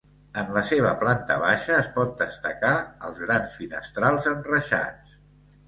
En 0.43 0.47
la 0.53 0.61
seva 0.69 0.93
planta 1.03 1.37
baixa 1.43 1.75
es 1.83 1.91
pot 1.99 2.17
destacar 2.23 2.73
els 3.11 3.21
grans 3.27 3.61
finestrals 3.61 4.33
enreixats. 4.35 5.17